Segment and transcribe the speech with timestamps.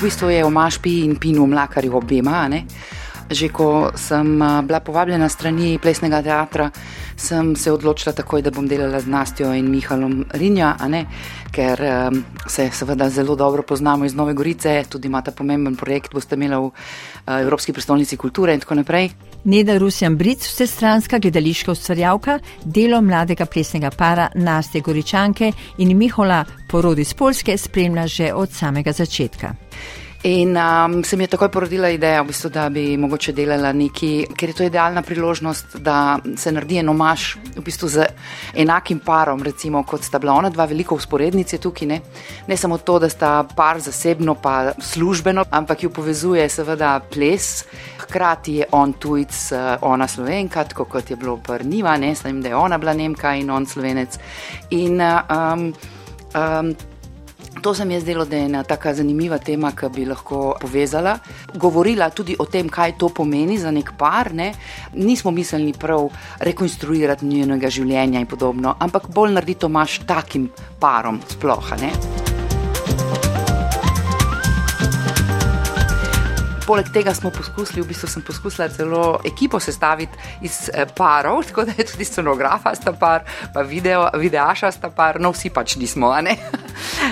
[0.00, 2.48] v bistvu je omaš pi in pinu mlakarju obema.
[2.48, 2.64] Ne?
[3.28, 6.70] Že ko sem bila povabljena strani plesnega teatra,
[7.20, 10.72] sem se odločila takoj, da bom delala z Nastjo in Mihalom Rinja,
[11.52, 16.34] ker um, se seveda zelo dobro poznamo iz Nove Gorice, tudi imata pomemben projekt, boste
[16.34, 19.10] imeli v uh, Evropski prestolnici kulture in tako naprej.
[19.44, 27.02] Neda Rusjan Bric, vsestranska gledališka ustvarjavka, delo mladega plesnega para Nastje Goričanke in Mihola porodi
[27.02, 29.54] iz Polske spremlja že od samega začetka.
[30.22, 34.26] In um, se mi je takoj porodila ideja, v bistvu, da bi mogoče delala neki,
[34.36, 38.04] ker je to idealna priložnost, da se naredi eno maš v bistvu z
[38.52, 41.88] enakim parom, recimo kot sta bila ona dva velika usporednica tukaj.
[41.88, 42.00] Ne?
[42.46, 47.64] ne samo to, da sta par zasebno pa službeno, ampak ju povezuje seveda ples.
[48.04, 49.40] Hkrati je on tujc,
[49.80, 53.50] ona slovenka, tako kot je bilo prniva, ne samo da je ona bila nemka in
[53.50, 54.20] on slovenec.
[54.70, 55.72] In, um,
[56.36, 56.74] um,
[57.62, 61.18] To se mi je zdelo, da je ena tako zanimiva tema, ki bi lahko povezala.
[61.54, 64.32] Govorila tudi o tem, kaj to pomeni za nek par.
[64.34, 64.52] Ne?
[64.94, 66.08] Nismo mislili prav
[66.40, 71.74] rekonstruirati njenega življenja in podobno, ampak bolj narediti to maš takim parom sploh.
[71.80, 71.92] Ne?
[76.70, 80.14] poleg tega smo poskusili, v bistvu sem poskusila celo ekipo sestaviti
[80.46, 85.18] iz eh, parov, tako da je tudi scenograf, sta par, pa video, videaša, sta par,
[85.18, 86.12] no vsi pač nismo.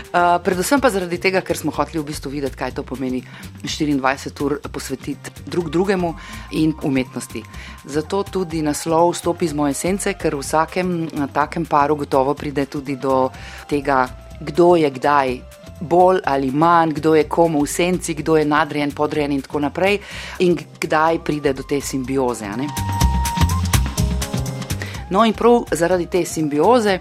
[0.08, 3.20] Uh, predvsem pa zaradi tega, ker smo hoteli v bistvu videti, kaj to pomeni
[3.64, 6.14] 24 ur posvetiti drug drugemu
[6.60, 7.42] in umetnosti.
[7.84, 12.96] Zato tudi naslov stopi z moje sence, ker v vsakem takem paru gotovo pride tudi
[12.96, 13.28] do
[13.68, 14.06] tega,
[14.40, 15.38] kdo je kdaj
[15.80, 20.00] bolj ali manj, kdo je komu v senci, kdo je nadrejen, podrejen in tako naprej,
[20.38, 22.46] in kdaj pride do te simbioze.
[25.10, 26.98] No, in prav zaradi te simbioze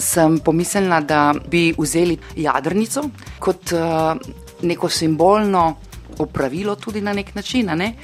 [0.00, 3.04] sem pomislila, da bi vzeli jadrnico
[3.38, 4.16] kot uh,
[4.62, 5.76] neko simbolno
[6.20, 7.94] opravilo tudi na nek način, ne?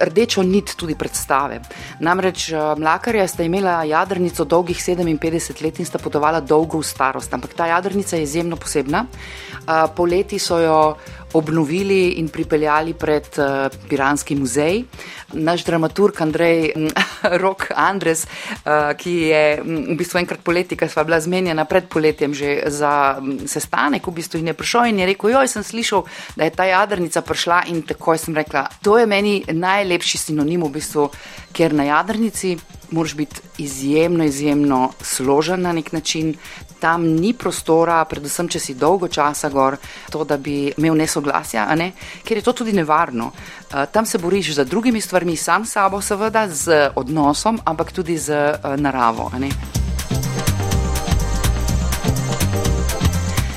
[0.00, 1.60] rdečo nit tudi predstave.
[2.00, 7.34] Namreč eh, mlakarja sta imela jadrnico dolgih 57 let in sta potovala dolgo v starost,
[7.34, 9.06] ampak ta jadrnica je izjemno posebna.
[9.06, 10.96] Eh, poleti so jo
[11.36, 14.84] obnovili in pripeljali pred uh, Piranski muzej.
[15.32, 16.72] Naš dramaturg Andrej
[17.42, 22.34] Rok Andres, uh, ki je v bistvu enkrat poleti, ki sva bila zmenjena pred poletjem
[22.34, 26.06] že za sestanek, v bistvu in je prišel in je rekel, joj, sem slišal,
[26.36, 30.70] da je ta jadrnica prišla in takoj sem rekla, to je meni najlepši sinonim v
[30.78, 31.08] bistvu,
[31.52, 32.56] ker na jadrnici
[32.90, 36.34] moraš biti izjemno, izjemno složen na nek način.
[36.80, 39.78] Tam ni prostora, predvsem če si dolgo časa gor,
[40.12, 41.92] to, da bi imel nesoglasja, ne?
[42.24, 43.30] ker je to tudi nevarno.
[43.32, 48.18] Uh, tam se boriš z drugimi stvarmi, sam s sabo, seveda, z odnosom, ampak tudi
[48.18, 49.30] z uh, naravo.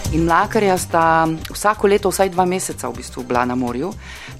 [0.10, 3.92] In mlakarja sta vsako leto, vsaj dva meseca, v bistvu bila na morju.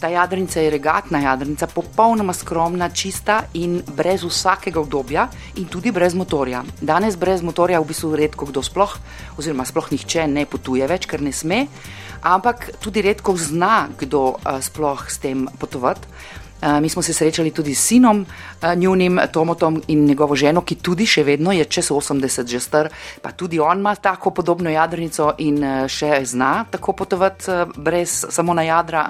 [0.02, 5.28] Ta jadrnica je regatna jadrnica, popolnoma skromna, čista in brez vsakega obdobja,
[5.62, 6.64] in tudi brez motorja.
[6.82, 8.98] Danes brez motorja v bistvu redko kdo sploh,
[9.38, 11.68] oziroma sploh nihče ne potuje več, ker ne sme,
[12.26, 16.10] ampak tudi redko zna, kdo uh, sploh s tem potovati.
[16.60, 18.26] Uh, mi smo se srečali tudi s sinom,
[18.62, 22.90] uh, njunim Tomotom in njegovo ženo, ki tudi še vedno je čez 80 že star,
[23.22, 28.54] pa tudi on ima tako podobno jadrnico in uh, še zna tako potovati brez samo
[28.54, 29.08] na jadra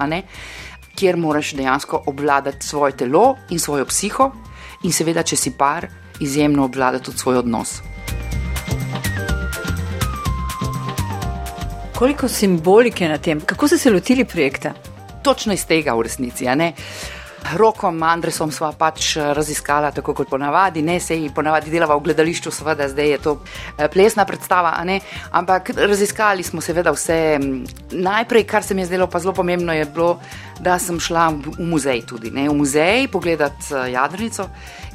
[0.94, 4.30] kjer moraš dejansko obvladati svoje telo in svojo psiho,
[4.84, 5.86] in seveda, če si par,
[6.20, 7.80] izjemno obvladati tudi svoj odnos.
[11.96, 14.72] Koliko simbolike na tem, kako ste se lotili projekta?
[15.22, 16.46] Točno iz tega, v resnici.
[17.56, 22.04] Rokom Andresom sva pač eh, raziskala, tako kot ponavadi, ne se jih ponavadi delava v
[22.08, 24.74] gledališču, seveda zdaj je to eh, plesna predstava,
[25.32, 27.38] ampak raziskali smo seveda vse.
[27.90, 30.18] Najprej, kar se mi je zdelo pa zelo pomembno, je bilo,
[30.60, 32.48] da sem šla v muzej tudi, ne?
[32.48, 34.48] v muzej pogledati eh, jadrnico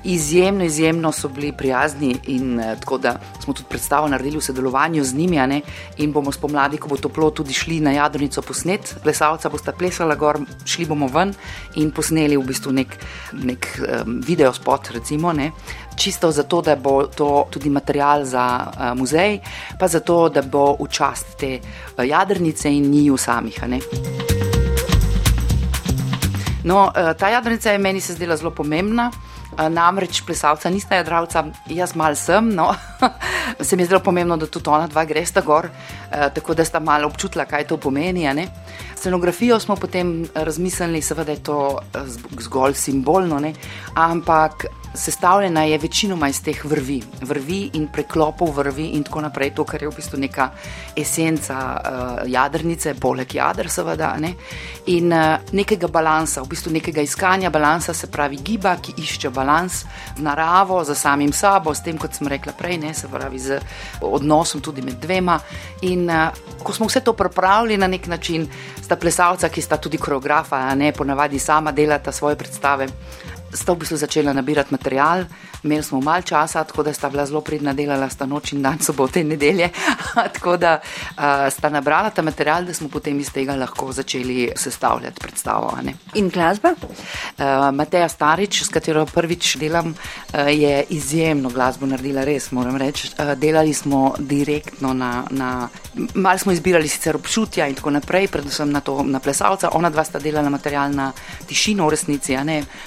[0.05, 5.13] izjemno, izjemno so bili prijazni in tako da smo tudi predstavo naredili v sodelovanju z
[5.13, 5.61] njimi.
[5.97, 8.95] In bomo spomladi, ko bo toplo, tudi šli na jadrnico posnet.
[9.03, 11.33] Plesalca bosta plesala gor, šli bomo ven
[11.75, 12.97] in posneli v bistvu nek,
[13.33, 15.33] nek um, video spot, recimo.
[15.33, 15.51] Ne.
[15.95, 19.39] Čisto zato, da bo to tudi material za uh, muzej,
[19.79, 23.59] pa zato, da bo v čast te uh, jadrnice in njiju samih.
[26.63, 29.11] No, uh, ta jadrnica je meni se zdela zelo pomembna.
[29.55, 32.73] Namreč plesalca nista jadralca, jaz mal sem, no.
[33.59, 36.79] se mi je zelo pomembno, da tudi ona dva gresta gor, uh, tako da sta
[36.79, 38.25] malo občutila, kaj to pomeni.
[38.95, 41.79] Scenografijo smo potem razmislili, seveda je to
[42.39, 43.53] zgolj simbolno, ne?
[43.95, 44.65] ampak
[44.95, 49.83] sestavljena je večinoma iz teh vrvi, vrvi in preklopov vrvi in tako naprej, to, kar
[49.83, 50.49] je v bistvu neka
[50.95, 54.33] esenca uh, jadrnice, poleg jadr, seveda, ne?
[54.85, 59.83] in uh, nekega balansa, v bistvu nekega iskanja balansa, se pravi giba, ki išče balans
[60.17, 62.93] v naravo, za samim sabo, s tem, kot sem rekla prej, ne?
[62.93, 63.59] se pravi z
[64.01, 65.39] odnosom tudi med dvema.
[65.81, 66.29] In uh,
[66.63, 68.47] ko smo vse to pripravili na nek način,
[68.81, 72.87] sta plesalca, ki sta tudi koreografa, ne ponavadi sama delata svoje predstave
[73.55, 75.25] sta v bistvu začela nabirati material,
[75.63, 78.79] imeli smo malo časa, tako da sta bila zelo pridna delala, sta noč in dan,
[78.79, 79.69] sobote in nedelje.
[80.35, 85.21] tako da uh, sta nabrala ta material, da smo potem iz tega lahko začeli sestavljati
[85.21, 85.77] predstavo.
[86.13, 86.73] In glasba?
[86.75, 93.11] Uh, Mateja Starič, s katero prvič delam, uh, je izjemno glasbo naredila, res moram reči.
[93.17, 95.23] Uh, delali smo direktno na.
[95.29, 95.69] na
[96.13, 99.69] Mal smo izbirali sicer občutja in tako naprej, predvsem na to, na plesalca.
[99.73, 101.11] Ona dva sta delala material na
[101.47, 102.35] tišino v resnici.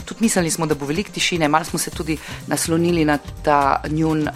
[0.05, 4.28] Tudi mislili smo, da bo veliko tišine, malo smo se tudi naslonili na ta njun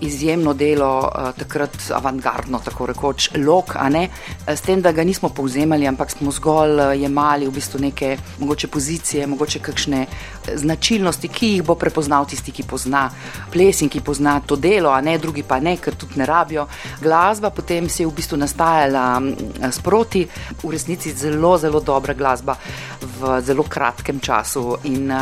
[0.00, 4.08] izjemno delo, uh, takrat avantgardno, tako rekoč, lok, eh,
[4.46, 8.68] s tem, da ga nismo povzemali, ampak smo zgolj uh, jemali v bistvu neke mogoče
[8.68, 10.06] pozicije, mogoče kakšne
[10.54, 13.10] značilnosti, ki jih bo prepoznal tisti, ki pozna
[13.52, 16.66] ples in ki pozna to delo, a ne drugi pa ne, ker tudi ne rabijo.
[17.00, 19.22] Glasba potem se je v bistvu nastajala
[19.70, 20.26] sproti,
[20.62, 22.56] v resnici zelo, zelo dobra glasba
[23.20, 25.12] v zelo kratkem času in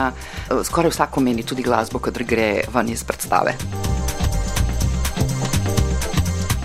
[0.65, 3.98] skoraj vsako meni tudi glasbo, kadar gre ven iz predstave.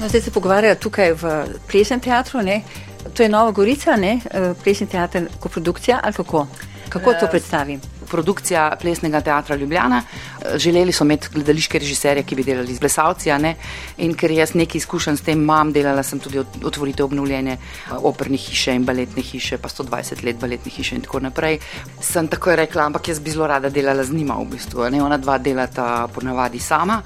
[0.03, 1.29] No, zdaj se pogovarjajo tukaj v
[1.71, 2.41] plesnem teatru.
[2.41, 2.61] Ne?
[3.13, 4.19] To je Nova Gorica, ne?
[4.31, 6.47] Eh, plesni teater, koprodukcija ali kako?
[6.89, 7.81] Kako to eh, predstavim?
[8.13, 10.04] Produkcija plesnega teatra Ljubljana.
[10.56, 13.31] Želeli so imeti gledališke režiserje, ki bi delali z plesalci.
[13.98, 18.38] In ker jaz nekaj izkušenj s tem imam, delala sem tudi otvoritev obnovljene eh, operne
[18.38, 21.60] hiše in baletne hiše, pa 120 let baletne hiše in tako naprej.
[22.01, 24.89] Sem takoj rekla, ampak jaz bi zelo rada delala z njima v bistvu.
[24.92, 25.01] Ne?
[25.04, 27.01] Ona dva delata ponavadi sama,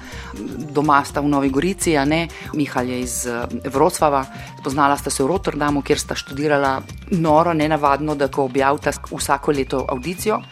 [0.74, 4.24] doma sta v Novi Gorici, ne Mihal je iz eh, Vroclava.
[4.64, 6.78] Poznala sta se v Rotterdamu, kjer sta študirala
[7.10, 10.42] noro, nenavadno, da ko objavita vsako leto audicijo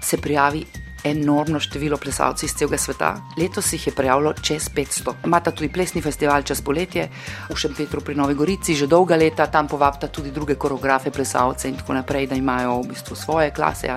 [0.00, 0.66] se prijavi
[1.04, 3.10] enormno število plesalcev iz celega sveta.
[3.38, 5.14] Letos jih je prijavilo čez 500.
[5.24, 7.08] Imata tudi plesni festival čez poletje
[7.50, 11.76] v Šempetru pri Novi Gorici, že dolga leta tam povabita tudi druge koreografe, plesalce in
[11.76, 13.88] tako naprej, da imajo v bistvu svoje klase.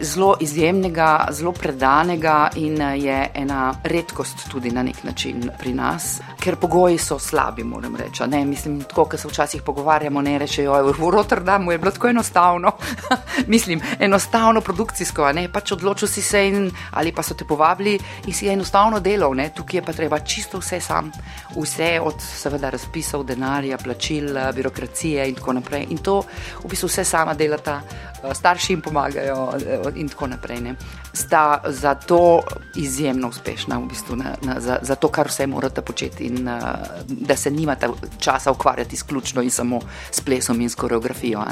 [0.00, 6.56] Zelo izjemnega, zelo predanega in je ena redkost tudi na nek način pri nas, ker
[6.56, 8.26] pogoji so slabi, moram reči.
[8.26, 12.72] Ne, mislim, tako, ker se včasih pogovarjamo, ne rečejo, v Rotterdamu je bilo tako enostavno.
[13.54, 18.34] mislim, enostavno produkcijsko, ne, pač odločil si se in, ali pa so te povabili in
[18.34, 19.50] si enostavno delal, ne?
[19.54, 21.10] tukaj je pa treba čisto vse sam,
[21.56, 25.86] vse od seveda razpisov, denarja, plačil, birokracije in tako naprej.
[25.90, 26.22] In to
[26.64, 30.60] v bistvu vse sama delata, eh, starši jim pomagajo eh, in tako naprej.
[30.60, 30.74] Ne?
[31.12, 32.40] Sta zato
[32.76, 36.62] izjemno uspešna, v bistvu, na, na, za, za to, kar vse morate početi in uh,
[37.06, 39.80] da se nimate časa ukvarjati izključno in samo
[40.10, 41.44] s plesom in s koreografijo.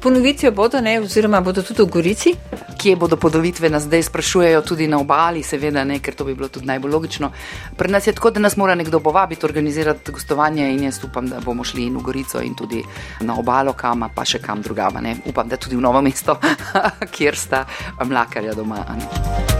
[0.00, 2.34] Ponovitvijo bodo, ne, oziroma bodo tudi v Gorici.
[2.76, 6.48] Kje bodo podovitve, nas zdaj sprašujejo, tudi na obali, seveda, ne, ker to bi bilo
[6.48, 7.30] tudi najbolj logično.
[7.76, 11.40] Pri nas je tako, da nas mora nekdo povabiti, organizirati gostovanje in jaz upam, da
[11.40, 12.84] bomo šli in v Gorico in tudi
[13.20, 15.00] na obalo, kam pa še kam drugama.
[15.00, 15.16] Ne.
[15.26, 16.38] Upam, da tudi v novo mesto,
[17.16, 17.64] kjer sta
[18.04, 18.84] mlakarja doma.
[18.96, 19.55] Ne.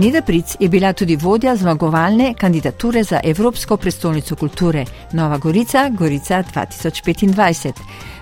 [0.00, 6.44] Nida Pric je bila tudi vodja zmagovalne kandidature za Evropsko prestolnico kulture Nova Gorica, Gorica
[6.54, 7.72] 2025.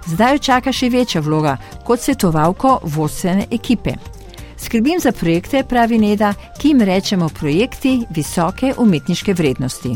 [0.07, 1.57] Zdaj jo čaka še večja vloga
[1.87, 3.95] kot svetovalko vodstvene ekipe.
[4.57, 9.95] Skrbim za projekte, pravi Neda, ki jim rečemo projekti visoke umetniške vrednosti.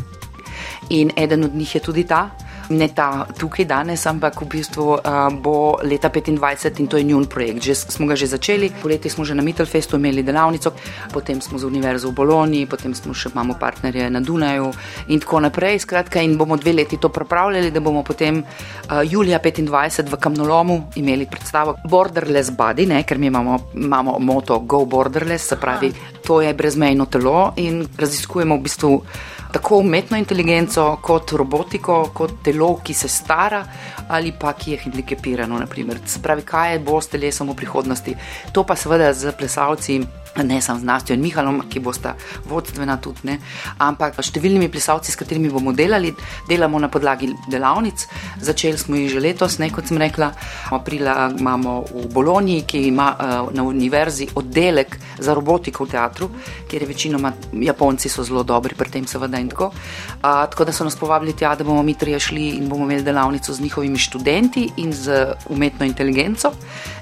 [0.90, 2.28] In eden od njih je tudi ta,
[2.72, 7.26] ne ta tukaj danes, ampak v bistvu uh, bo leta 2025 in to je njun
[7.26, 7.62] projekt.
[7.62, 10.72] Že, smo ga že začeli, poleti smo že na Mittelfestu imeli delavnico,
[11.12, 14.72] potem smo z Univerzo v Bologni, potem smo še imamo partnerje na Dunaju
[15.08, 15.84] in tako naprej.
[15.84, 20.92] Skratka, in bomo dve leti to pripravljali, da bomo potem uh, julija 2025 v Kamnolomu
[20.96, 25.92] imeli predstavo Borderless Body, ne, ker mi imamo, imamo moto Go Borderless, se pravi,
[26.26, 28.92] to je brezmejno telo in raziskujemo v bistvu
[29.52, 33.62] tako umetno inteligenco, kot robotiko, kot telo, ki se stara
[34.08, 35.60] ali pa ki je hendikepirano.
[36.06, 38.16] Spravi, kaj bo s telesom v prihodnosti.
[38.52, 40.00] To pa seveda z plesalci
[40.36, 42.14] ne samo z Nastjo in Mihalom, ki bosta
[42.48, 43.36] vodstvena tudi, ne,
[43.84, 46.12] ampak številnimi plesalci, s katerimi bomo delali,
[46.48, 48.06] delamo na podlagi delavnic.
[48.40, 50.32] Začeli smo jih že letos, ne, kot sem rekla,
[50.72, 56.30] aprila imamo v Bologni, ki ima uh, na univerzi oddelek za robotiko v teatru,
[56.70, 59.68] kjer je večinoma Japonci so zelo dobri pri tem, seveda in tako.
[59.68, 63.04] Uh, tako da so nas povabili tja, da bomo mi trije šli in bomo imeli
[63.04, 66.54] delavnico z njihovimi študenti in z umetno inteligenco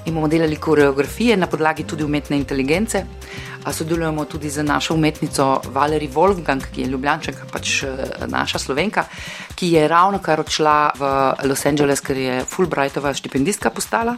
[0.06, 3.04] in bomo delali koreografije na podlagi tudi umetne inteligence.
[3.72, 7.88] Sodelujemo tudi z našo umetnico Valeri Wolfgang, ki je ljubljančanka, pač eh,
[8.26, 9.04] naša slovenka,
[9.54, 11.10] ki je ravno kar odšla v
[11.44, 14.16] Los Angeles, ker je Fulbrightova štipendistka postala.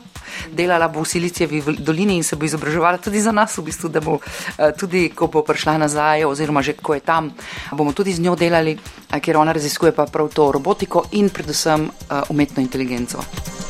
[0.52, 4.00] Delala bo v Silicijevi dolini in se bo izobraževala tudi za nas, v bistvu, da
[4.00, 7.32] bo eh, tudi, ko bo prišla nazaj, oziroma že ko je tam,
[7.73, 8.78] bomo tudi z njo delali,
[9.21, 13.62] ker ona raziskuje pa prav to robotiko in predvsem eh, umetno inteligenco.